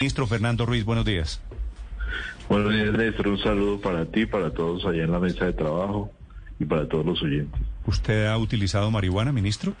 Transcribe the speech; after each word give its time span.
Ministro 0.00 0.28
Fernando 0.28 0.64
Ruiz, 0.64 0.84
buenos 0.84 1.04
días. 1.04 1.40
Buenos 2.48 2.72
días, 2.72 2.92
Néstor. 2.92 3.26
Un 3.26 3.38
saludo 3.42 3.80
para 3.80 4.04
ti, 4.04 4.26
para 4.26 4.52
todos 4.52 4.86
allá 4.86 5.02
en 5.02 5.10
la 5.10 5.18
mesa 5.18 5.46
de 5.46 5.52
trabajo 5.54 6.12
y 6.60 6.64
para 6.66 6.86
todos 6.86 7.04
los 7.04 7.20
oyentes. 7.20 7.60
¿Usted 7.84 8.26
ha 8.26 8.38
utilizado 8.38 8.92
marihuana, 8.92 9.32
ministro? 9.32 9.74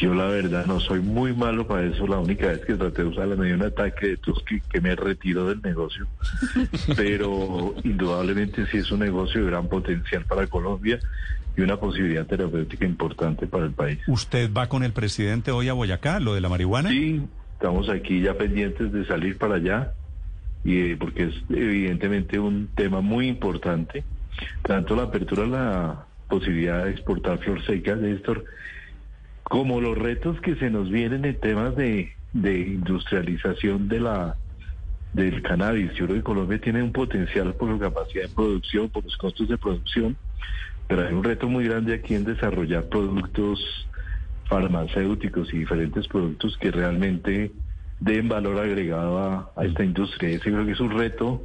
Yo 0.00 0.14
la 0.14 0.26
verdad 0.26 0.66
no 0.66 0.78
soy 0.78 1.00
muy 1.00 1.34
malo 1.34 1.66
para 1.66 1.84
eso. 1.84 2.06
La 2.06 2.20
única 2.20 2.46
vez 2.46 2.60
que 2.64 2.74
traté 2.74 3.02
de 3.02 3.08
usarla 3.08 3.34
me 3.34 3.46
dio 3.46 3.56
un 3.56 3.64
ataque 3.64 4.10
de 4.10 4.16
tos 4.18 4.44
que, 4.44 4.60
que 4.60 4.80
me 4.80 4.94
retiró 4.94 5.48
del 5.48 5.60
negocio. 5.60 6.06
Pero 6.96 7.74
indudablemente 7.82 8.64
sí 8.70 8.76
es 8.76 8.92
un 8.92 9.00
negocio 9.00 9.40
de 9.40 9.50
gran 9.50 9.66
potencial 9.68 10.24
para 10.24 10.46
Colombia 10.46 11.00
y 11.56 11.62
una 11.62 11.80
posibilidad 11.80 12.26
terapéutica 12.26 12.84
importante 12.84 13.48
para 13.48 13.64
el 13.64 13.72
país. 13.72 13.98
¿Usted 14.06 14.52
va 14.52 14.68
con 14.68 14.84
el 14.84 14.92
presidente 14.92 15.50
hoy 15.50 15.68
a 15.68 15.72
Boyacá, 15.72 16.20
lo 16.20 16.32
de 16.32 16.40
la 16.40 16.48
marihuana? 16.48 16.90
Sí, 16.90 17.22
estamos 17.56 17.88
aquí 17.88 18.20
ya 18.20 18.34
pendientes 18.34 18.92
de 18.92 19.06
salir 19.06 19.38
para 19.38 19.54
allá 19.54 19.94
y 20.62 20.92
eh, 20.92 20.96
porque 20.98 21.24
es 21.24 21.34
evidentemente 21.48 22.38
un 22.38 22.68
tema 22.74 23.00
muy 23.00 23.28
importante, 23.28 24.04
tanto 24.62 24.94
la 24.94 25.04
apertura 25.04 25.44
a 25.44 25.46
la 25.46 26.06
posibilidad 26.28 26.84
de 26.84 26.90
exportar 26.90 27.38
flor 27.38 27.64
seca, 27.64 27.96
Néstor, 27.96 28.44
como 29.42 29.80
los 29.80 29.96
retos 29.96 30.38
que 30.40 30.56
se 30.56 30.70
nos 30.70 30.90
vienen 30.90 31.24
en 31.24 31.40
temas 31.40 31.74
de, 31.76 32.12
de 32.32 32.58
industrialización 32.58 33.88
de 33.88 34.00
la 34.00 34.36
del 35.12 35.40
cannabis. 35.40 35.94
Yo 35.94 36.04
creo 36.04 36.18
que 36.18 36.22
Colombia 36.24 36.60
tiene 36.60 36.82
un 36.82 36.92
potencial 36.92 37.54
por 37.54 37.70
su 37.70 37.78
capacidad 37.78 38.24
de 38.24 38.34
producción, 38.34 38.90
por 38.90 39.02
los 39.02 39.16
costos 39.16 39.48
de 39.48 39.56
producción, 39.56 40.16
pero 40.88 41.06
hay 41.06 41.14
un 41.14 41.24
reto 41.24 41.48
muy 41.48 41.64
grande 41.64 41.94
aquí 41.94 42.14
en 42.14 42.24
desarrollar 42.24 42.84
productos 42.84 43.88
farmacéuticos 44.48 45.52
y 45.52 45.58
diferentes 45.58 46.06
productos 46.08 46.56
que 46.58 46.70
realmente 46.70 47.52
den 48.00 48.28
valor 48.28 48.58
agregado 48.58 49.18
a, 49.18 49.52
a 49.56 49.64
esta 49.64 49.84
industria. 49.84 50.30
Ese 50.30 50.50
creo 50.50 50.64
que 50.64 50.72
es 50.72 50.80
un 50.80 50.90
reto 50.90 51.42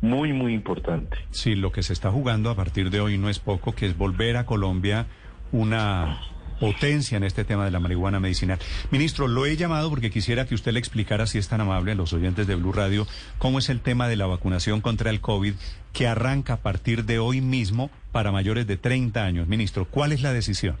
muy, 0.00 0.32
muy 0.32 0.54
importante. 0.54 1.16
Sí, 1.30 1.54
lo 1.54 1.72
que 1.72 1.82
se 1.82 1.92
está 1.92 2.10
jugando 2.10 2.50
a 2.50 2.56
partir 2.56 2.90
de 2.90 3.00
hoy 3.00 3.18
no 3.18 3.28
es 3.28 3.38
poco, 3.38 3.74
que 3.74 3.86
es 3.86 3.96
volver 3.96 4.36
a 4.36 4.46
Colombia 4.46 5.06
una 5.52 6.20
potencia 6.60 7.16
en 7.16 7.24
este 7.24 7.44
tema 7.44 7.64
de 7.64 7.70
la 7.70 7.80
marihuana 7.80 8.20
medicinal. 8.20 8.58
Ministro, 8.90 9.26
lo 9.26 9.46
he 9.46 9.56
llamado 9.56 9.88
porque 9.88 10.10
quisiera 10.10 10.46
que 10.46 10.54
usted 10.54 10.72
le 10.72 10.78
explicara, 10.78 11.26
si 11.26 11.38
es 11.38 11.48
tan 11.48 11.62
amable, 11.62 11.92
a 11.92 11.94
los 11.94 12.12
oyentes 12.12 12.46
de 12.46 12.54
Blue 12.54 12.72
Radio, 12.72 13.06
cómo 13.38 13.58
es 13.58 13.70
el 13.70 13.80
tema 13.80 14.08
de 14.08 14.16
la 14.16 14.26
vacunación 14.26 14.82
contra 14.82 15.10
el 15.10 15.20
COVID 15.20 15.54
que 15.92 16.06
arranca 16.06 16.54
a 16.54 16.58
partir 16.58 17.06
de 17.06 17.18
hoy 17.18 17.40
mismo 17.40 17.90
para 18.12 18.30
mayores 18.30 18.66
de 18.66 18.76
30 18.76 19.24
años. 19.24 19.48
Ministro, 19.48 19.86
¿cuál 19.86 20.12
es 20.12 20.20
la 20.20 20.32
decisión? 20.32 20.76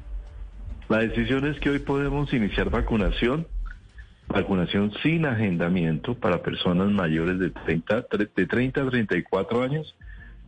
La 0.90 0.98
decisión 0.98 1.46
es 1.46 1.60
que 1.60 1.70
hoy 1.70 1.78
podemos 1.78 2.32
iniciar 2.32 2.68
vacunación, 2.68 3.46
vacunación 4.26 4.92
sin 5.04 5.24
agendamiento 5.24 6.16
para 6.16 6.42
personas 6.42 6.90
mayores 6.90 7.38
de 7.38 7.50
30, 7.50 8.06
de 8.34 8.46
30 8.46 8.82
a 8.82 8.90
34 8.90 9.62
años, 9.62 9.94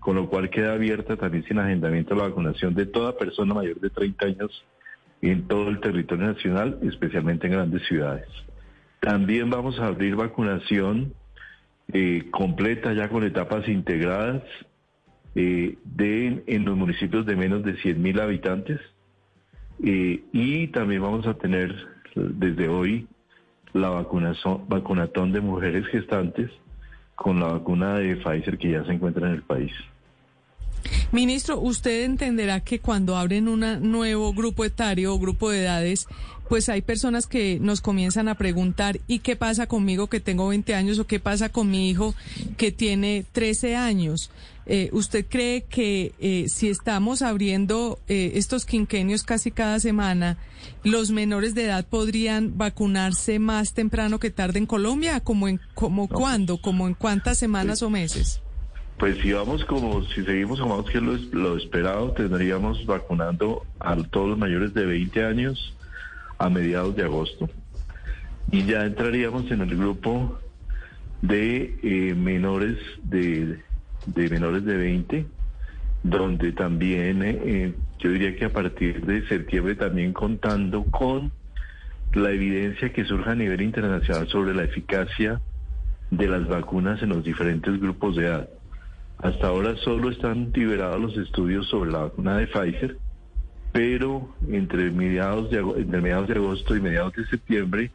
con 0.01 0.17
lo 0.17 0.29
cual 0.29 0.51
queda 0.51 0.73
abierta 0.73 1.17
también 1.17 1.45
sin 1.45 1.61
agendamiento 1.61 2.17
la 2.17 2.25
vacunación 2.25 2.75
de 2.75 2.87
toda 2.87 3.17
persona 3.17 3.55
mayor 3.55 3.79
de 3.79 3.91
30 3.91 4.27
años 4.27 4.64
en 5.20 5.47
todo 5.47 5.69
el 5.69 5.79
territorio 5.79 6.27
nacional, 6.27 6.77
especialmente 6.83 7.47
en 7.47 7.53
grandes 7.53 7.86
ciudades. 7.86 8.27
También 8.98 9.48
vamos 9.48 9.79
a 9.79 9.86
abrir 9.86 10.17
vacunación 10.17 11.14
eh, 11.92 12.24
completa 12.33 12.92
ya 12.95 13.09
con 13.09 13.23
etapas 13.23 13.69
integradas 13.69 14.42
eh, 15.36 15.79
en 16.01 16.64
los 16.64 16.77
municipios 16.77 17.27
de 17.27 17.36
menos 17.36 17.63
de 17.63 17.77
100 17.77 18.03
mil 18.03 18.19
habitantes. 18.19 18.80
Eh, 19.83 20.23
y 20.33 20.69
también 20.69 21.03
vamos 21.03 21.27
a 21.27 21.35
tener 21.35 21.75
desde 22.15 22.69
hoy 22.69 23.07
la 23.73 23.89
vacunación, 23.89 24.69
vacunatón 24.69 25.33
de 25.33 25.41
mujeres 25.41 25.87
gestantes 25.87 26.51
con 27.15 27.41
la 27.41 27.47
vacuna 27.47 27.98
de 27.98 28.17
Pfizer 28.17 28.59
que 28.59 28.71
ya 28.71 28.85
se 28.85 28.92
encuentra 28.92 29.29
en 29.29 29.35
el 29.35 29.42
país. 29.42 29.73
Ministro, 31.12 31.61
usted 31.61 32.05
entenderá 32.05 32.61
que 32.61 32.80
cuando 32.80 33.18
abren 33.18 33.46
un 33.46 33.61
nuevo 33.90 34.33
grupo 34.33 34.64
etario 34.64 35.12
o 35.12 35.18
grupo 35.18 35.50
de 35.50 35.61
edades, 35.61 36.06
pues 36.48 36.70
hay 36.70 36.80
personas 36.80 37.27
que 37.27 37.58
nos 37.61 37.83
comienzan 37.83 38.28
a 38.28 38.34
preguntar, 38.34 38.98
¿y 39.06 39.18
qué 39.18 39.36
pasa 39.36 39.67
conmigo 39.67 40.06
que 40.06 40.20
tengo 40.20 40.48
20 40.48 40.74
años 40.74 40.98
o 40.98 41.06
qué 41.06 41.20
pasa 41.20 41.50
con 41.50 41.70
mi 41.70 41.90
hijo 41.90 42.14
que 42.56 42.73
tiene 42.73 43.27
13 43.30 43.77
años? 43.77 44.30
Eh, 44.64 44.89
¿Usted 44.92 45.27
cree 45.28 45.64
que 45.64 46.14
eh, 46.18 46.46
si 46.48 46.68
estamos 46.68 47.20
abriendo 47.20 47.98
eh, 48.08 48.33
estos 48.36 48.64
quinquenios 48.64 49.23
casi 49.23 49.50
cada 49.50 49.80
semana, 49.80 50.39
los 50.83 51.11
menores 51.11 51.55
de 51.55 51.64
edad 51.64 51.84
podrían 51.84 52.56
vacunarse 52.56 53.39
más 53.39 53.74
temprano 53.74 54.18
que 54.18 54.30
tarde 54.30 54.61
en 54.61 54.67
Colombia? 54.67 55.20
¿Como 55.20 55.46
en 55.46 55.61
como 55.74 56.08
cuándo? 56.08 56.56
¿Como 56.62 56.86
en 56.86 56.94
cuántas 56.94 57.36
semanas 57.36 57.83
o 57.83 57.90
meses? 57.90 58.40
Pues 59.02 59.18
si 59.18 59.33
vamos 59.33 59.64
como, 59.64 60.05
si 60.05 60.23
seguimos 60.23 60.61
como 60.61 60.77
vamos 60.77 60.89
que 60.89 61.01
lo, 61.01 61.14
lo 61.33 61.57
esperado, 61.57 62.13
tendríamos 62.13 62.86
vacunando 62.86 63.67
a 63.80 63.96
todos 63.96 64.29
los 64.29 64.39
mayores 64.39 64.74
de 64.74 64.86
20 64.86 65.24
años 65.24 65.77
a 66.39 66.48
mediados 66.48 66.95
de 66.95 67.02
agosto. 67.02 67.51
Y 68.52 68.64
ya 68.64 68.85
entraríamos 68.85 69.51
en 69.51 69.62
el 69.62 69.77
grupo 69.77 70.39
de 71.20 71.80
eh, 71.83 72.14
menores 72.14 72.79
de, 73.02 73.58
de 74.07 74.30
menores 74.30 74.64
de 74.64 74.77
20, 74.77 75.27
donde 76.05 76.52
también 76.52 77.24
eh, 77.24 77.41
eh, 77.45 77.74
yo 77.98 78.08
diría 78.08 78.36
que 78.36 78.45
a 78.45 78.52
partir 78.52 79.05
de 79.05 79.27
septiembre 79.27 79.74
también 79.74 80.12
contando 80.12 80.85
con 80.85 81.33
la 82.14 82.30
evidencia 82.30 82.92
que 82.92 83.05
surja 83.05 83.33
a 83.33 83.35
nivel 83.35 83.62
internacional 83.62 84.29
sobre 84.29 84.55
la 84.55 84.62
eficacia 84.62 85.41
de 86.12 86.29
las 86.29 86.46
vacunas 86.46 87.02
en 87.02 87.08
los 87.08 87.24
diferentes 87.24 87.80
grupos 87.80 88.14
de 88.14 88.27
edad. 88.27 88.48
Hasta 89.23 89.47
ahora 89.47 89.77
solo 89.77 90.11
están 90.11 90.51
liberados 90.53 91.01
los 91.01 91.17
estudios 91.17 91.69
sobre 91.69 91.93
la 91.93 91.99
vacuna 91.99 92.39
de 92.39 92.49
Pfizer, 92.49 92.99
pero 93.73 94.35
entre 94.51 94.91
mediados 94.91 95.49
de, 95.49 95.59
agosto 95.59 96.75
y 96.75 96.81
mediados 96.81 97.13
de 97.15 97.27
septiembre 97.27 97.93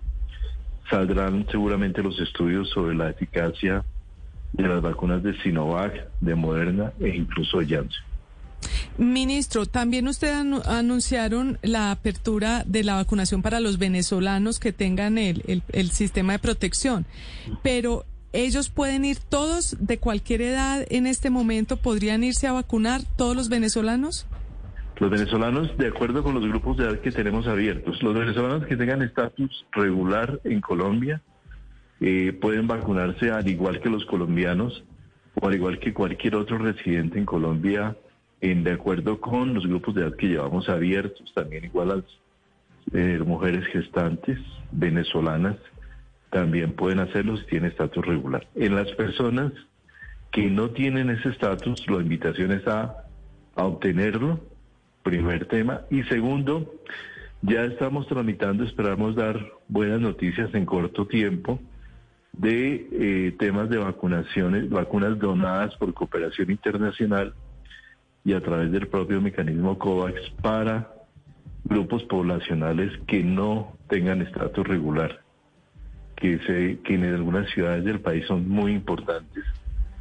saldrán 0.90 1.46
seguramente 1.52 2.02
los 2.02 2.18
estudios 2.22 2.70
sobre 2.70 2.96
la 2.96 3.10
eficacia 3.10 3.84
de 4.54 4.68
las 4.70 4.82
vacunas 4.82 5.22
de 5.22 5.38
Sinovac, 5.42 6.10
de 6.22 6.34
Moderna 6.34 6.94
e 7.02 7.10
incluso 7.10 7.60
de 7.60 7.68
Janssen. 7.68 8.04
Ministro, 8.98 9.66
también 9.66 10.08
usted 10.08 10.34
anunciaron 10.66 11.60
la 11.62 11.92
apertura 11.92 12.64
de 12.66 12.86
la 12.86 12.96
vacunación 12.96 13.42
para 13.42 13.60
los 13.60 13.78
venezolanos 13.78 14.60
que 14.60 14.72
tengan 14.72 15.18
el, 15.18 15.62
el 15.68 15.92
sistema 15.92 16.34
de 16.34 16.40
protección, 16.40 17.06
pero 17.62 18.06
ellos 18.34 18.70
pueden 18.70 19.06
ir 19.06 19.18
todos 19.20 19.78
de 19.80 19.98
cualquier 20.00 20.42
edad 20.42 20.86
en 20.90 21.08
este 21.08 21.30
momento, 21.30 21.78
podrían 21.78 22.24
irse 22.24 22.48
a 22.48 22.54
vacunar 22.54 23.02
todos 23.16 23.36
los 23.36 23.50
venezolanos. 23.50 24.28
Los 25.00 25.12
venezolanos, 25.12 25.78
de 25.78 25.88
acuerdo 25.88 26.24
con 26.24 26.34
los 26.34 26.48
grupos 26.48 26.78
de 26.78 26.86
edad 26.86 27.00
que 27.00 27.12
tenemos 27.12 27.48
abiertos, 27.48 28.02
los 28.02 28.16
venezolanos 28.16 28.66
que 28.66 28.76
tengan 28.76 29.02
estatus 29.04 29.66
regular 29.72 30.40
en 30.44 30.60
Colombia 30.60 31.22
eh, 32.00 32.34
pueden 32.34 32.68
vacunarse 32.68 33.32
al 33.32 33.48
igual 33.48 33.80
que 33.80 33.90
los 33.90 34.06
colombianos 34.06 34.84
o 35.40 35.48
al 35.48 35.56
igual 35.56 35.80
que 35.80 35.94
cualquier 35.94 36.36
otro 36.36 36.58
residente 36.58 37.20
en 37.20 37.26
Colombia, 37.26 37.96
en 38.42 38.64
de 38.64 38.72
acuerdo 38.72 39.20
con 39.22 39.54
los 39.54 39.68
grupos 39.68 39.96
de 39.96 40.02
edad 40.02 40.16
que 40.16 40.28
llevamos 40.28 40.68
abiertos, 40.68 41.32
también 41.34 41.66
igual 41.66 41.92
a 41.92 41.96
las 41.98 42.06
eh, 42.94 43.20
mujeres 43.26 43.66
gestantes 43.68 44.40
venezolanas 44.72 45.58
también 46.30 46.74
pueden 46.74 47.00
hacerlo 47.00 47.38
si 47.38 47.46
tienen 47.46 47.72
estatus 47.72 48.06
regular. 48.06 48.48
En 48.56 48.76
las 48.76 48.92
personas 48.94 49.54
que 50.32 50.50
no 50.50 50.72
tienen 50.72 51.10
ese 51.10 51.30
estatus, 51.30 51.88
la 51.88 51.98
invitación 51.98 52.52
es 52.52 52.68
a, 52.68 53.06
a 53.56 53.64
obtenerlo, 53.64 54.40
primer 55.04 55.46
tema. 55.46 55.82
Y 55.90 56.04
segundo, 56.04 56.74
ya 57.42 57.64
estamos 57.64 58.08
tramitando, 58.08 58.64
esperamos 58.64 59.16
dar 59.16 59.40
buenas 59.68 60.02
noticias 60.02 60.54
en 60.54 60.66
corto 60.66 61.08
tiempo 61.08 61.60
de 62.34 62.88
eh, 62.92 63.36
temas 63.40 63.70
de 63.70 63.78
vacunaciones, 63.78 64.70
vacunas 64.70 65.18
donadas 65.18 65.76
por 65.78 65.94
cooperación 65.94 66.52
internacional 66.52 67.34
y 68.24 68.34
a 68.34 68.42
través 68.42 68.72
del 68.72 68.88
propio 68.88 69.22
mecanismo 69.22 69.80
COVAX 69.80 70.20
para 70.42 70.92
grupos 71.64 72.04
poblacionales 72.04 72.92
que 73.08 73.24
no 73.24 73.76
tengan 73.88 74.22
estatus 74.22 74.68
regular 74.68 75.27
que, 76.18 76.40
se, 76.40 76.80
que 76.84 76.96
en 76.96 77.06
algunas 77.06 77.50
ciudades 77.52 77.86
del 77.86 78.02
país 78.02 78.26
son 78.28 78.50
muy 78.50 78.74
importantes 78.74 79.44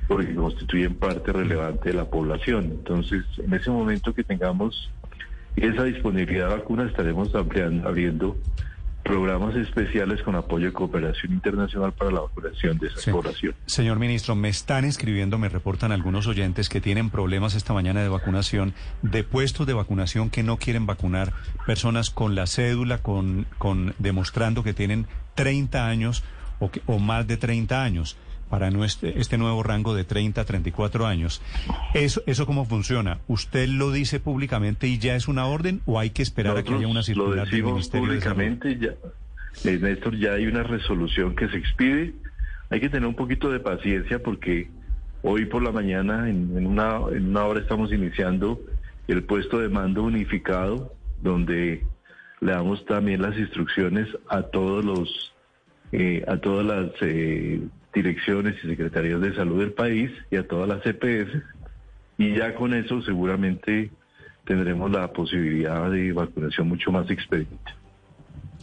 porque 0.08 0.34
constituyen 0.34 0.94
parte 0.94 1.32
relevante 1.32 1.90
de 1.90 1.94
la 1.94 2.04
población. 2.04 2.64
Entonces, 2.64 3.24
en 3.38 3.52
ese 3.52 3.70
momento 3.70 4.14
que 4.14 4.24
tengamos 4.24 4.90
esa 5.56 5.84
disponibilidad 5.84 6.48
de 6.48 6.56
vacunas, 6.56 6.90
estaremos 6.90 7.34
ampliando, 7.34 7.88
abriendo 7.88 8.36
programas 9.06 9.54
especiales 9.54 10.22
con 10.22 10.34
apoyo 10.34 10.66
de 10.66 10.72
cooperación 10.72 11.32
internacional 11.32 11.92
para 11.92 12.10
la 12.10 12.20
vacunación 12.20 12.78
de 12.78 12.88
esa 12.88 13.00
Sí. 13.00 13.10
población. 13.10 13.54
Señor 13.66 13.98
ministro, 13.98 14.34
me 14.34 14.48
están 14.48 14.84
escribiendo, 14.84 15.38
me 15.38 15.48
reportan 15.48 15.92
algunos 15.92 16.26
oyentes 16.26 16.68
que 16.68 16.80
tienen 16.80 17.10
problemas 17.10 17.54
esta 17.54 17.72
mañana 17.72 18.02
de 18.02 18.08
vacunación, 18.08 18.74
de 19.02 19.22
puestos 19.24 19.66
de 19.66 19.74
vacunación 19.74 20.28
que 20.30 20.42
no 20.42 20.56
quieren 20.58 20.86
vacunar, 20.86 21.32
personas 21.66 22.10
con 22.10 22.34
la 22.34 22.46
cédula, 22.46 22.98
con, 22.98 23.46
con 23.58 23.94
demostrando 23.98 24.62
que 24.64 24.74
tienen 24.74 25.06
30 25.34 25.86
años 25.88 26.24
o, 26.58 26.70
que- 26.70 26.82
o 26.86 26.98
más 26.98 27.26
de 27.26 27.36
30 27.36 27.82
años 27.82 28.16
para 28.48 28.70
nuestro, 28.70 29.08
este 29.08 29.38
nuevo 29.38 29.62
rango 29.62 29.94
de 29.94 30.04
30 30.04 30.40
a 30.40 30.44
34 30.44 31.06
años. 31.06 31.42
¿Eso, 31.94 32.22
¿Eso 32.26 32.46
cómo 32.46 32.64
funciona? 32.64 33.18
¿Usted 33.28 33.68
lo 33.68 33.90
dice 33.90 34.20
públicamente 34.20 34.86
y 34.88 34.98
ya 34.98 35.16
es 35.16 35.28
una 35.28 35.46
orden 35.46 35.80
o 35.86 35.98
hay 35.98 36.10
que 36.10 36.22
esperar 36.22 36.56
a 36.56 36.62
que 36.62 36.74
haya 36.74 36.86
una 36.86 37.00
Nosotros 37.00 37.16
lo 37.16 37.24
circular 37.24 37.44
del 37.44 37.50
decimos 37.50 37.72
Ministerio 37.72 38.12
de 38.12 38.20
Salud? 38.20 38.36
públicamente, 38.36 38.78
ya, 38.78 39.70
eh, 39.70 39.78
Néstor, 39.78 40.16
ya 40.16 40.32
hay 40.34 40.46
una 40.46 40.62
resolución 40.62 41.34
que 41.34 41.48
se 41.48 41.56
expide. 41.56 42.14
Hay 42.70 42.80
que 42.80 42.88
tener 42.88 43.08
un 43.08 43.14
poquito 43.16 43.50
de 43.50 43.60
paciencia 43.60 44.22
porque 44.22 44.68
hoy 45.22 45.46
por 45.46 45.62
la 45.62 45.72
mañana, 45.72 46.28
en, 46.28 46.56
en 46.56 46.66
una, 46.66 46.98
en 47.10 47.30
una 47.30 47.44
hora, 47.44 47.60
estamos 47.60 47.92
iniciando 47.92 48.60
el 49.08 49.22
puesto 49.22 49.58
de 49.60 49.68
mando 49.68 50.02
unificado, 50.02 50.92
donde 51.22 51.84
le 52.40 52.52
damos 52.52 52.84
también 52.84 53.22
las 53.22 53.36
instrucciones 53.38 54.08
a 54.28 54.42
todos 54.42 54.84
los, 54.84 55.32
eh, 55.92 56.24
a 56.28 56.36
todas 56.38 56.66
las 56.66 56.90
eh, 57.00 57.60
direcciones 57.94 58.56
y 58.62 58.68
secretarías 58.68 59.20
de 59.20 59.34
salud 59.34 59.60
del 59.60 59.72
país 59.72 60.10
y 60.30 60.36
a 60.36 60.46
todas 60.46 60.68
las 60.68 60.84
EPS. 60.86 61.42
Y 62.18 62.34
ya 62.34 62.54
con 62.54 62.74
eso 62.74 63.02
seguramente 63.02 63.90
tendremos 64.44 64.90
la 64.90 65.12
posibilidad 65.12 65.90
de 65.90 66.12
vacunación 66.12 66.68
mucho 66.68 66.90
más 66.92 67.10
expedita. 67.10 67.76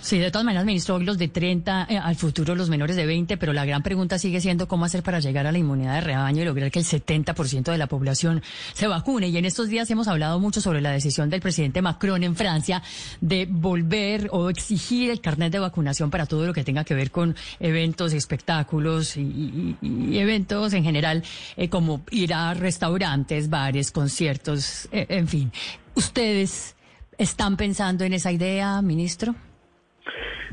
Sí, 0.02 0.18
de 0.20 0.32
todas 0.32 0.44
maneras, 0.44 0.66
ministro, 0.66 1.00
los 1.00 1.18
de 1.18 1.30
30, 1.30 1.88
eh, 1.90 1.98
al 1.98 2.16
futuro 2.18 2.56
los 2.56 2.70
menores 2.70 2.98
de 2.98 3.06
20, 3.06 3.38
pero 3.38 3.54
la 3.54 3.64
gran 3.64 3.82
pregunta 3.84 4.20
sigue 4.20 4.42
siendo 4.42 4.68
cómo 4.68 4.84
hacer 4.84 5.02
para 5.02 5.22
llegar 5.22 5.48
a 5.48 5.52
la 5.54 5.58
inmunidad 5.58 5.96
de 5.96 6.02
rebaño 6.02 6.42
y 6.42 6.46
lograr 6.46 6.72
que 6.72 6.80
el 6.80 6.86
70% 6.86 7.72
de 7.72 7.78
la 7.78 7.88
población 7.88 8.42
se 8.74 8.88
vacune. 8.88 9.30
Y 9.30 9.38
en 9.38 9.46
estos 9.46 9.70
días 9.70 9.90
hemos 9.92 10.10
hablado 10.10 10.40
mucho 10.42 10.60
sobre 10.60 10.82
la 10.82 10.92
decisión 10.92 11.30
del 11.30 11.40
presidente 11.40 11.82
Macron 11.82 12.22
en 12.24 12.36
Francia 12.36 12.84
de 13.22 13.48
volver 13.50 14.28
o 14.32 14.50
exigir 14.50 15.10
el 15.10 15.22
carnet 15.22 15.54
de 15.54 15.60
vacunación 15.60 16.10
para 16.10 16.26
todo 16.26 16.46
lo 16.48 16.54
que 16.54 16.66
tenga 16.66 16.84
que 16.84 16.96
ver 16.96 17.10
con 17.10 17.36
eventos, 17.62 18.12
espectáculos 18.14 19.16
y, 19.16 19.22
y- 19.22 19.78
y 19.82 20.18
eventos 20.18 20.74
en 20.74 20.84
general, 20.84 21.24
eh, 21.56 21.70
como 21.70 22.02
ir 22.12 22.34
a 22.34 22.54
restaurantes, 22.54 23.50
bares, 23.50 23.92
conciertos, 23.92 24.90
eh, 24.92 25.06
en 25.08 25.28
fin. 25.30 25.52
¿Ustedes 25.96 26.76
están 27.18 27.56
pensando 27.56 28.04
en 28.04 28.12
esa 28.14 28.32
idea, 28.34 28.82
ministro? 28.82 29.34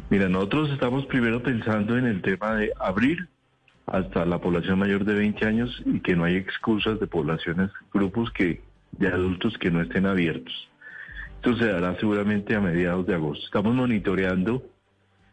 Mira, 0.08 0.29
nosotros 0.29 0.70
estamos 0.70 1.06
primero 1.06 1.43
pensando 1.43 1.97
en 1.97 2.06
el 2.06 2.23
tema 2.23 2.55
de 2.56 2.73
abrir 2.79 3.29
hasta 3.87 4.25
la 4.25 4.38
población 4.38 4.79
mayor 4.79 5.05
de 5.05 5.14
20 5.14 5.47
años 5.47 5.82
y 5.85 6.00
que 6.00 6.14
no 6.14 6.25
hay 6.25 6.37
excusas 6.37 7.00
de 7.00 7.06
poblaciones, 7.06 7.70
grupos 7.93 8.31
que 8.32 8.61
de 8.93 9.08
adultos 9.08 9.56
que 9.58 9.70
no 9.70 9.81
estén 9.81 10.06
abiertos. 10.06 10.52
Esto 11.37 11.56
se 11.56 11.67
dará 11.67 11.99
seguramente 11.99 12.55
a 12.55 12.61
mediados 12.61 13.06
de 13.06 13.14
agosto. 13.14 13.44
Estamos 13.44 13.75
monitoreando 13.75 14.62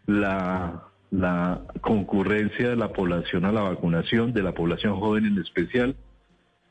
la, 0.06 0.84
la 1.12 1.62
concurrencia 1.82 2.70
de 2.70 2.76
la 2.76 2.94
población 2.94 3.46
a 3.46 3.52
la 3.52 3.62
vacunación, 3.62 4.34
de 4.34 4.44
la 4.44 4.54
población 4.54 5.00
joven 5.00 5.26
en 5.26 5.40
especial, 5.40 5.96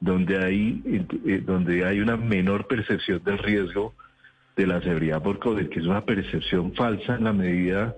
donde 0.00 0.44
hay, 0.44 0.82
eh, 1.26 1.42
donde 1.44 1.84
hay 1.84 2.00
una 2.00 2.16
menor 2.16 2.66
percepción 2.66 3.22
del 3.24 3.38
riesgo 3.38 3.94
de 4.56 4.66
la 4.66 4.80
severidad 4.80 5.22
por 5.22 5.38
COVID, 5.38 5.68
que 5.68 5.80
es 5.80 5.86
una 5.86 6.04
percepción 6.04 6.72
falsa 6.74 7.16
en 7.16 7.24
la 7.24 7.32
medida 7.32 7.94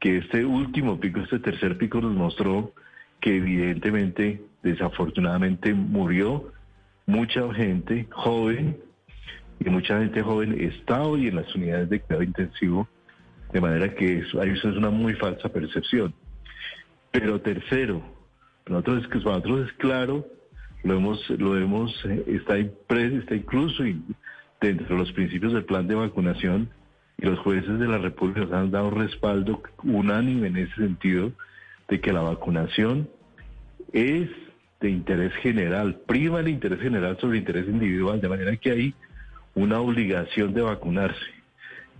que 0.00 0.16
este 0.16 0.44
último 0.44 0.98
pico, 0.98 1.20
este 1.20 1.38
tercer 1.38 1.76
pico 1.76 2.00
nos 2.00 2.14
mostró 2.14 2.72
que 3.20 3.36
evidentemente, 3.36 4.40
desafortunadamente 4.62 5.74
murió 5.74 6.52
mucha 7.06 7.52
gente 7.52 8.06
joven 8.10 8.78
y 9.58 9.68
mucha 9.68 9.98
gente 9.98 10.22
joven 10.22 10.58
está 10.58 11.02
hoy 11.02 11.28
en 11.28 11.36
las 11.36 11.54
unidades 11.54 11.90
de 11.90 12.00
cuidado 12.00 12.22
intensivo, 12.22 12.88
de 13.52 13.60
manera 13.60 13.94
que 13.94 14.20
eso, 14.20 14.42
es 14.42 14.64
una 14.64 14.88
muy 14.90 15.12
falsa 15.14 15.50
percepción. 15.50 16.14
Pero 17.12 17.40
tercero, 17.42 18.02
nosotros, 18.66 19.06
nosotros 19.12 19.68
es 19.68 19.72
claro, 19.74 20.26
lo 20.82 20.94
hemos, 20.94 21.28
lo 21.30 21.58
hemos, 21.58 21.92
eh, 22.06 22.24
está, 22.28 22.58
impre- 22.58 23.18
está 23.18 23.34
incluso 23.34 23.82
dentro 24.60 24.86
de 24.88 24.96
los 24.96 25.12
principios 25.12 25.52
del 25.52 25.64
plan 25.64 25.86
de 25.88 25.94
vacunación 25.94 26.70
y 27.18 27.26
los 27.26 27.38
jueces 27.40 27.78
de 27.78 27.88
la 27.88 27.98
República 27.98 28.58
han 28.58 28.70
dado 28.70 28.90
respaldo 28.90 29.62
unánime 29.82 30.48
en 30.48 30.56
ese 30.56 30.74
sentido 30.74 31.32
de 31.88 32.00
que 32.00 32.12
la 32.12 32.22
vacunación 32.22 33.08
es 33.92 34.28
de 34.80 34.90
interés 34.90 35.32
general, 35.34 36.00
prima 36.06 36.40
el 36.40 36.48
interés 36.48 36.80
general 36.80 37.18
sobre 37.20 37.36
el 37.36 37.40
interés 37.40 37.68
individual, 37.68 38.20
de 38.20 38.28
manera 38.28 38.56
que 38.56 38.70
hay 38.70 38.94
una 39.54 39.80
obligación 39.80 40.54
de 40.54 40.62
vacunarse, 40.62 41.18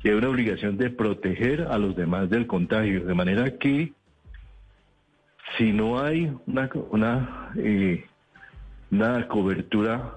que 0.01 0.11
hay 0.11 0.15
una 0.15 0.31
obligación 0.31 0.79
de 0.79 0.89
proteger 0.89 1.63
a 1.71 1.77
los 1.77 1.95
demás 1.95 2.31
del 2.31 2.47
contagio, 2.47 3.05
de 3.05 3.15
manera 3.15 3.59
que 3.59 3.93
si 5.59 5.73
no 5.73 5.99
hay 5.99 6.33
una, 6.47 6.71
una, 6.91 7.53
eh, 7.57 8.07
una 8.91 9.29
cobertura 9.29 10.15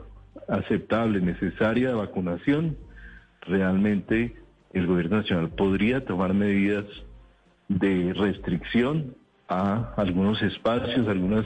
aceptable, 0.48 1.22
necesaria 1.22 1.90
de 1.90 1.96
vacunación, 1.96 2.78
realmente 3.42 4.36
el 4.74 4.88
gobierno 4.88 5.18
nacional 5.18 5.50
podría 5.50 6.04
tomar 6.06 6.34
medidas 6.34 6.86
de 7.68 8.14
restricción 8.14 9.16
a 9.48 9.94
algunos 9.98 10.42
espacios, 10.42 11.08
algunas 11.08 11.46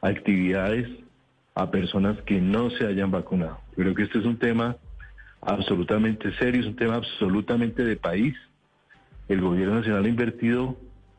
actividades 0.00 0.88
a 1.54 1.70
personas 1.70 2.20
que 2.22 2.40
no 2.40 2.70
se 2.70 2.86
hayan 2.86 3.10
vacunado. 3.10 3.60
Creo 3.76 3.94
que 3.94 4.04
este 4.04 4.18
es 4.18 4.24
un 4.24 4.38
tema 4.38 4.76
absolutamente 5.40 6.32
serio, 6.38 6.62
es 6.62 6.66
un 6.66 6.76
tema 6.76 6.96
absolutamente 6.96 7.84
de 7.84 7.96
país. 7.96 8.34
El 9.28 9.40
gobierno 9.40 9.76
nacional 9.76 10.04
ha 10.04 10.08
invertido 10.08 10.76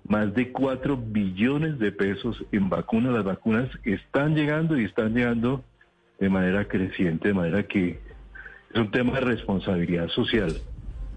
más 0.08 0.34
de 0.34 0.52
4 0.52 0.98
billones 0.98 1.80
de 1.80 1.92
pesos 1.92 2.44
en 2.52 2.70
vacunas. 2.70 3.14
Las 3.14 3.24
vacunas 3.24 3.70
están 3.84 4.36
llegando 4.36 4.80
y 4.80 4.86
están 4.86 5.14
llegando 5.14 5.64
de 6.20 6.30
manera 6.30 6.66
creciente, 6.68 7.30
de 7.30 7.34
manera 7.34 7.64
que 7.64 8.00
es 8.74 8.80
un 8.80 8.92
tema 8.92 9.14
de 9.14 9.22
responsabilidad 9.22 10.08
social. 10.10 10.56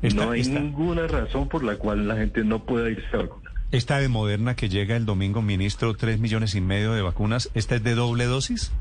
Está- 0.03 0.25
no 0.25 0.31
hay 0.31 0.41
está- 0.43 0.61
ninguna 0.61 1.07
razón 1.07 1.49
por 1.49 1.65
la 1.65 1.77
cual 1.77 2.07
la 2.07 2.17
gente 2.17 2.45
no 2.45 2.65
pueda 2.65 2.91
irse 2.91 3.07
a 3.15 3.19
vacunar. 3.19 3.53
Esta 3.71 3.99
de 3.99 4.09
Moderna 4.09 4.55
que 4.57 4.69
llega 4.69 4.97
el 4.97 5.05
domingo, 5.05 5.43
ministro, 5.43 5.95
tres 5.95 6.19
millones 6.21 6.55
y 6.55 6.61
medio 6.61 6.93
de 6.95 7.03
vacunas, 7.03 7.51
¿esta 7.55 7.77
es 7.77 7.83
de 7.85 7.95
doble 7.95 8.25
dosis? 8.25 8.73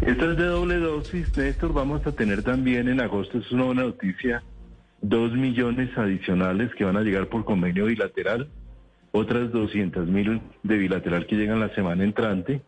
Esta 0.00 0.30
es 0.30 0.36
de 0.38 0.46
doble 0.46 0.78
dosis, 0.78 1.36
Néstor. 1.36 1.74
Vamos 1.74 2.06
a 2.06 2.12
tener 2.12 2.42
también 2.42 2.88
en 2.88 3.00
agosto, 3.00 3.38
es 3.38 3.50
una 3.52 3.64
buena 3.64 3.82
noticia, 3.82 4.42
dos 5.02 5.32
millones 5.32 5.90
adicionales 5.98 6.74
que 6.74 6.84
van 6.84 6.96
a 6.96 7.02
llegar 7.02 7.26
por 7.28 7.44
convenio 7.44 7.86
bilateral, 7.86 8.48
otras 9.12 9.52
200 9.52 10.06
mil 10.08 10.40
de 10.62 10.76
bilateral 10.78 11.26
que 11.26 11.36
llegan 11.36 11.60
la 11.60 11.74
semana 11.74 12.02
entrante, 12.04 12.62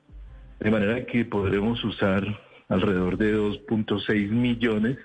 de 0.61 0.71
manera 0.71 1.07
que 1.07 1.25
podremos 1.25 1.83
usar 1.85 2.27
alrededor 2.73 3.19
de 3.19 3.37
2.6 3.37 4.31
millones 4.31 4.99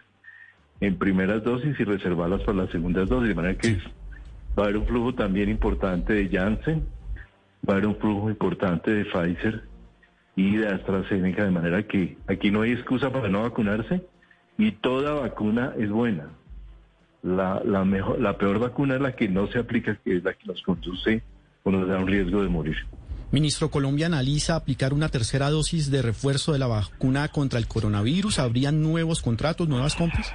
en 0.79 0.97
primeras 0.97 1.43
dosis 1.43 1.77
y 1.79 1.83
reservarlas 1.83 2.41
para 2.41 2.59
las 2.59 2.69
segundas 2.69 3.09
dosis, 3.09 3.29
de 3.29 3.35
manera 3.35 3.57
que 3.57 3.77
va 4.57 4.63
a 4.63 4.65
haber 4.65 4.77
un 4.77 4.85
flujo 4.85 5.13
también 5.13 5.49
importante 5.49 6.13
de 6.13 6.29
Janssen, 6.29 6.85
va 7.67 7.73
a 7.73 7.77
haber 7.77 7.87
un 7.87 7.97
flujo 7.97 8.29
importante 8.29 8.91
de 8.91 9.05
Pfizer 9.05 9.63
y 10.35 10.57
de 10.57 10.67
AstraZeneca, 10.67 11.43
de 11.43 11.51
manera 11.51 11.83
que 11.83 12.17
aquí 12.27 12.51
no 12.51 12.61
hay 12.61 12.71
excusa 12.71 13.11
para 13.11 13.27
no 13.27 13.41
vacunarse 13.41 14.01
y 14.57 14.71
toda 14.71 15.13
vacuna 15.13 15.73
es 15.77 15.89
buena. 15.89 16.29
La, 17.23 17.61
la, 17.65 17.83
mejor, 17.83 18.21
la 18.21 18.37
peor 18.37 18.59
vacuna 18.59 18.95
es 18.95 19.01
la 19.01 19.13
que 19.13 19.27
no 19.27 19.47
se 19.47 19.59
aplica, 19.59 19.95
que 19.95 20.17
es 20.17 20.23
la 20.23 20.33
que 20.33 20.45
nos 20.45 20.61
conduce 20.61 21.21
o 21.63 21.71
nos 21.71 21.87
da 21.87 21.97
un 21.97 22.07
riesgo 22.07 22.43
de 22.43 22.49
morir. 22.49 22.77
Ministro, 23.29 23.69
Colombia 23.69 24.05
analiza 24.05 24.55
aplicar 24.55 24.93
una 24.93 25.09
tercera 25.09 25.49
dosis 25.49 25.91
de 25.91 26.01
refuerzo 26.01 26.53
de 26.53 26.59
la 26.59 26.67
vacuna 26.67 27.27
contra 27.27 27.59
el 27.59 27.67
coronavirus. 27.67 28.39
¿Habrían 28.39 28.81
nuevos 28.81 29.21
contratos, 29.21 29.67
nuevas 29.67 29.95
compras? 29.95 30.33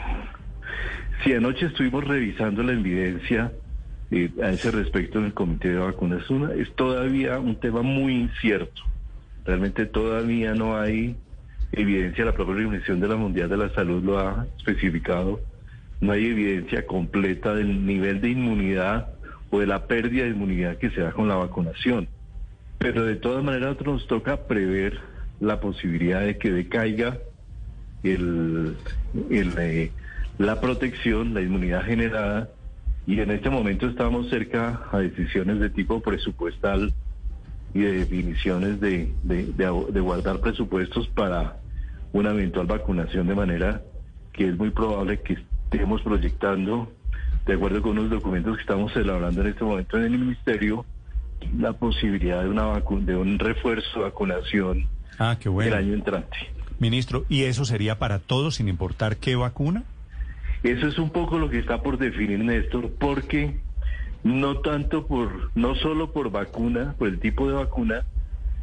Sí, 1.25 1.33
anoche 1.33 1.67
estuvimos 1.67 2.05
revisando 2.05 2.63
la 2.63 2.73
evidencia 2.73 3.51
eh, 4.11 4.31
a 4.43 4.51
ese 4.51 4.71
respecto 4.71 5.19
en 5.19 5.27
el 5.27 5.33
Comité 5.33 5.71
de 5.71 5.79
Vacunas. 5.79 6.29
Una, 6.29 6.53
es 6.53 6.75
todavía 6.75 7.39
un 7.39 7.57
tema 7.57 7.81
muy 7.81 8.15
incierto. 8.15 8.83
Realmente 9.47 9.87
todavía 9.87 10.53
no 10.55 10.77
hay 10.77 11.17
evidencia, 11.73 12.27
la 12.27 12.35
propia 12.35 12.55
Organización 12.57 13.01
de 13.01 13.09
la 13.09 13.17
Mundial 13.17 13.49
de 13.49 13.57
la 13.57 13.71
Salud 13.71 14.03
lo 14.03 14.19
ha 14.19 14.47
especificado, 14.59 15.41
no 16.03 16.13
hay 16.13 16.27
evidencia 16.27 16.87
completa 16.87 17.55
del 17.55 17.87
nivel 17.87 18.21
de 18.21 18.31
inmunidad 18.31 19.15
o 19.51 19.61
de 19.61 19.67
la 19.67 19.87
pérdida 19.87 20.25
de 20.25 20.31
inmunidad 20.31 20.77
que 20.77 20.91
se 20.91 21.01
da 21.01 21.13
con 21.13 21.27
la 21.27 21.37
vacunación. 21.37 22.07
Pero 22.83 23.05
de 23.05 23.15
todas 23.15 23.45
maneras 23.45 23.77
nos 23.87 24.09
toca 24.09 24.49
prever 24.49 24.99
la 25.39 25.61
posibilidad 25.61 26.23
de 26.23 26.37
que 26.37 26.51
decaiga 26.51 27.17
el, 28.03 28.77
eh, 29.31 29.93
la 30.39 30.61
protección, 30.61 31.33
la 31.33 31.43
inmunidad 31.43 31.85
generada, 31.85 32.49
y 33.07 33.21
en 33.21 33.31
este 33.31 33.51
momento 33.51 33.87
estamos 33.87 34.29
cerca 34.31 34.83
a 34.91 34.99
decisiones 34.99 35.61
de 35.61 35.71
tipo 35.71 36.01
presupuestal 36.01 36.93
y 37.73 37.83
de 37.83 37.93
definiciones 37.99 38.81
de, 38.81 39.15
de, 39.23 39.47
de, 39.55 40.01
guardar 40.01 40.41
presupuestos 40.41 41.07
para 41.07 41.59
una 42.13 42.33
eventual 42.33 42.67
vacunación 42.67 43.29
de 43.29 43.35
manera 43.37 43.83
que 44.33 44.49
es 44.49 44.59
muy 44.59 44.71
probable 44.71 45.21
que 45.21 45.39
estemos 45.71 46.03
proyectando, 46.03 46.91
de 47.47 47.53
acuerdo 47.53 47.81
con 47.81 47.97
unos 47.97 48.11
documentos 48.11 48.57
que 48.57 48.63
estamos 48.63 48.95
elaborando 48.97 49.41
en 49.43 49.47
este 49.47 49.63
momento 49.63 49.99
en 49.99 50.05
el 50.05 50.19
Ministerio, 50.19 50.85
la 51.59 51.73
posibilidad 51.73 52.43
de 52.43 52.49
una 52.49 52.81
de 52.81 53.17
un 53.17 53.39
refuerzo 53.39 53.99
de 53.99 54.05
vacunación 54.05 54.89
ah, 55.19 55.37
qué 55.41 55.49
bueno. 55.49 55.71
el 55.71 55.85
año 55.85 55.95
entrante. 55.95 56.37
Ministro, 56.79 57.25
¿y 57.29 57.45
eso 57.45 57.65
sería 57.65 57.99
para 57.99 58.19
todos 58.19 58.57
sin 58.57 58.69
importar 58.69 59.17
qué 59.17 59.37
vacuna? 59.37 59.85
Eso 60.63 60.87
es 60.87 60.99
un 60.99 61.11
poco 61.11 61.39
lo 61.39 61.51
que 61.51 61.59
está 61.59 61.83
por 61.83 61.99
definir 61.99 62.39
Néstor, 62.39 62.91
porque 62.99 63.57
no 64.25 64.59
tanto 64.59 65.07
por, 65.07 65.51
no 65.55 65.75
solo 65.75 66.13
por 66.13 66.31
vacuna, 66.31 66.95
por 66.99 67.09
el 67.09 67.19
tipo 67.19 67.49
de 67.49 67.55
vacuna, 67.55 68.05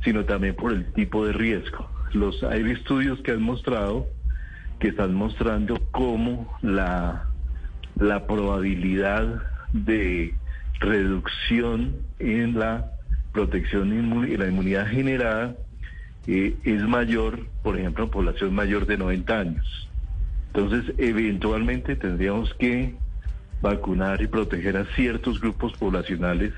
sino 0.04 0.26
también 0.26 0.56
por 0.56 0.72
el 0.72 0.92
tipo 0.94 1.26
de 1.26 1.34
riesgo. 1.34 1.90
Los, 2.14 2.42
hay 2.44 2.70
estudios 2.72 3.20
que 3.22 3.32
han 3.32 3.42
mostrado, 3.42 4.08
que 4.80 4.90
están 4.90 5.14
mostrando 5.14 5.80
cómo 5.92 6.58
la, 6.62 7.26
la 7.98 8.26
probabilidad 8.26 9.44
de 9.74 10.34
reducción 10.80 11.96
en 12.20 12.58
la 12.58 12.92
protección 13.32 14.28
y 14.28 14.38
la 14.38 14.48
inmunidad 14.48 14.88
generada 14.88 15.56
es 16.28 16.82
mayor, 16.84 17.48
por 17.64 17.78
ejemplo, 17.78 18.04
en 18.04 18.10
población 18.12 18.54
mayor 18.54 18.86
de 18.86 18.98
90 18.98 19.40
años. 19.40 19.90
Entonces, 20.54 20.94
eventualmente 20.98 21.96
tendríamos 21.96 22.54
que 22.56 22.96
vacunar 23.62 24.22
y 24.22 24.28
proteger 24.28 24.78
a 24.78 24.86
ciertos 24.96 25.40
grupos 25.40 25.74
poblacionales 25.74 26.54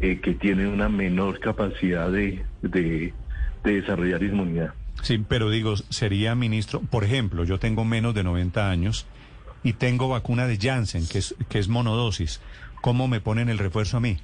eh, 0.00 0.20
que 0.20 0.34
tienen 0.34 0.68
una 0.68 0.88
menor 0.88 1.40
capacidad 1.40 2.10
de, 2.10 2.44
de, 2.62 3.12
desarrollar 3.64 4.22
inmunidad. 4.22 4.74
Sí, 5.02 5.22
pero 5.26 5.50
digo, 5.50 5.76
sería 5.76 6.34
ministro, 6.34 6.80
por 6.80 7.04
ejemplo, 7.04 7.44
yo 7.44 7.58
tengo 7.58 7.84
menos 7.84 8.14
de 8.14 8.22
90 8.22 8.70
años 8.70 9.06
y 9.62 9.74
tengo 9.74 10.08
vacuna 10.08 10.46
de 10.46 10.58
Janssen, 10.58 11.06
que 11.06 11.18
es, 11.18 11.34
que 11.48 11.58
es 11.58 11.68
monodosis. 11.68 12.40
¿Cómo 12.80 13.08
me 13.08 13.20
ponen 13.20 13.48
el 13.48 13.58
refuerzo 13.58 13.98
a 13.98 14.00
mí? 14.00 14.18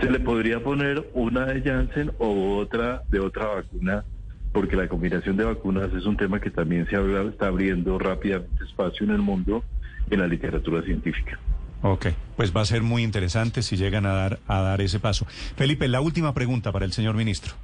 Se 0.00 0.10
le 0.10 0.20
podría 0.20 0.62
poner 0.62 1.10
una 1.12 1.46
de 1.46 1.62
Janssen 1.62 2.12
o 2.18 2.56
otra 2.56 3.02
de 3.08 3.20
otra 3.20 3.46
vacuna 3.46 4.04
porque 4.52 4.76
la 4.76 4.88
combinación 4.88 5.36
de 5.36 5.44
vacunas 5.44 5.92
es 5.92 6.04
un 6.04 6.16
tema 6.16 6.40
que 6.40 6.50
también 6.50 6.86
se 6.88 6.96
está 7.28 7.48
abriendo 7.48 7.98
rápidamente 7.98 8.64
espacio 8.64 9.04
en 9.04 9.12
el 9.12 9.18
mundo 9.18 9.62
en 10.10 10.20
la 10.20 10.26
literatura 10.26 10.82
científica. 10.82 11.38
Ok, 11.82 12.06
pues 12.36 12.56
va 12.56 12.62
a 12.62 12.64
ser 12.64 12.82
muy 12.82 13.02
interesante 13.02 13.62
si 13.62 13.76
llegan 13.76 14.06
a 14.06 14.12
dar, 14.12 14.40
a 14.48 14.60
dar 14.60 14.80
ese 14.80 14.98
paso. 14.98 15.26
Felipe, 15.56 15.86
la 15.86 16.00
última 16.00 16.34
pregunta 16.34 16.72
para 16.72 16.84
el 16.84 16.92
señor 16.92 17.14
ministro. 17.14 17.54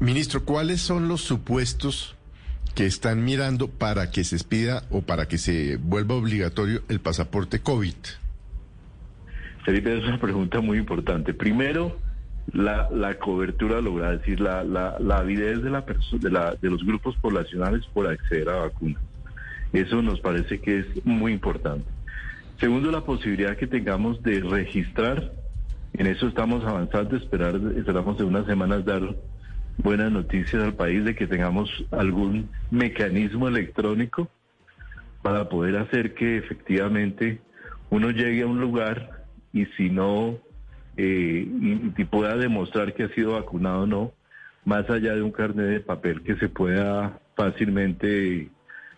ministro, 0.00 0.44
¿cuáles 0.44 0.80
son 0.80 1.08
los 1.08 1.22
supuestos 1.22 2.15
que 2.76 2.84
están 2.84 3.24
mirando 3.24 3.68
para 3.68 4.10
que 4.10 4.22
se 4.22 4.36
expida 4.36 4.82
o 4.90 5.00
para 5.00 5.26
que 5.26 5.38
se 5.38 5.78
vuelva 5.78 6.14
obligatorio 6.14 6.82
el 6.90 7.00
pasaporte 7.00 7.60
COVID? 7.60 7.94
Felipe, 9.64 9.98
es 9.98 10.04
una 10.04 10.20
pregunta 10.20 10.60
muy 10.60 10.76
importante. 10.76 11.32
Primero, 11.32 11.96
la, 12.52 13.18
cobertura 13.18 13.80
lograda, 13.80 14.18
decir, 14.18 14.40
la, 14.40 14.62
la, 14.62 15.16
avidez 15.16 15.62
de, 15.62 15.70
de, 15.70 16.56
de 16.60 16.70
los 16.70 16.84
grupos 16.84 17.16
poblacionales 17.16 17.84
por 17.94 18.06
acceder 18.06 18.50
a 18.50 18.56
vacunas. 18.56 19.02
Eso 19.72 20.02
nos 20.02 20.20
parece 20.20 20.60
que 20.60 20.80
es 20.80 20.86
muy 21.06 21.32
importante. 21.32 21.86
Segundo, 22.60 22.90
la 22.90 23.00
posibilidad 23.00 23.56
que 23.56 23.66
tengamos 23.66 24.22
de 24.22 24.40
registrar, 24.40 25.32
en 25.94 26.06
eso 26.06 26.28
estamos 26.28 26.62
avanzando, 26.62 27.16
esperar, 27.16 27.58
esperamos 27.76 28.20
en 28.20 28.26
unas 28.26 28.44
semanas 28.44 28.84
dar 28.84 29.16
buenas 29.78 30.10
noticias 30.10 30.62
al 30.62 30.74
país 30.74 31.04
de 31.04 31.14
que 31.14 31.26
tengamos 31.26 31.84
algún 31.90 32.48
mecanismo 32.70 33.48
electrónico 33.48 34.28
para 35.22 35.48
poder 35.48 35.76
hacer 35.76 36.14
que 36.14 36.38
efectivamente 36.38 37.40
uno 37.90 38.10
llegue 38.10 38.42
a 38.42 38.46
un 38.46 38.60
lugar 38.60 39.24
y 39.52 39.66
si 39.76 39.90
no 39.90 40.38
eh, 40.96 41.46
y, 41.46 42.04
pueda 42.04 42.36
demostrar 42.36 42.94
que 42.94 43.04
ha 43.04 43.08
sido 43.10 43.32
vacunado 43.32 43.82
o 43.82 43.86
no, 43.86 44.12
más 44.64 44.88
allá 44.88 45.14
de 45.14 45.22
un 45.22 45.30
carnet 45.30 45.66
de 45.66 45.80
papel 45.80 46.22
que 46.22 46.36
se 46.36 46.48
pueda 46.48 47.20
fácilmente 47.36 48.48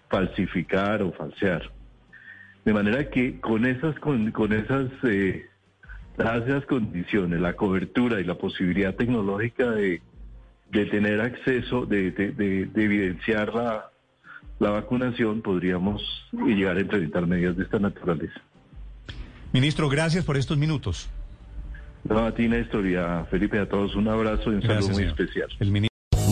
falsificar 0.08 1.02
o 1.02 1.12
falsear. 1.12 1.70
De 2.64 2.73
manera 2.73 3.11
que 3.11 3.40
con 3.40 3.66
esas, 3.66 3.99
con, 3.99 4.52
esas, 4.52 4.90
eh, 5.04 5.47
esas 6.18 6.64
condiciones, 6.66 7.40
la 7.40 7.54
cobertura 7.54 8.20
y 8.20 8.25
la 8.25 8.37
posibilidad 8.37 8.94
tecnológica 8.94 9.70
de, 9.70 10.00
de 10.71 10.87
tener 10.87 11.21
acceso, 11.21 11.87
de, 11.87 12.11
de, 12.11 12.71
evidenciar 12.75 13.55
la, 13.55 13.91
la 14.59 14.71
vacunación, 14.71 15.41
podríamos 15.43 16.03
llegar 16.33 16.77
a 16.77 16.81
implementar 16.81 17.27
medidas 17.27 17.57
de 17.57 17.65
esta 17.65 17.79
naturaleza. 17.79 18.41
Ministro, 19.53 19.89
gracias 19.89 20.25
por 20.25 20.37
estos 20.37 20.59
minutos. 20.59 21.09
No, 22.05 22.27
a 22.27 22.35
ti, 22.35 22.49
Néstor, 22.49 22.87
y 22.87 22.95
a 22.97 23.25
Felipe, 23.31 23.59
a 23.59 23.69
todos 23.69 23.95
un 23.97 24.09
abrazo 24.09 24.53
y 24.53 24.57
un 24.57 24.63
saludo 24.63 24.89
muy 24.91 25.05
especial. 25.05 25.49